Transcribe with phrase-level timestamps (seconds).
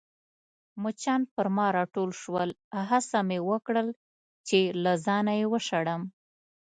[0.81, 2.49] مچان پر ما راټول شول،
[2.89, 3.87] هڅه مې وکړل
[4.47, 6.01] چي له ځانه يې وشړم.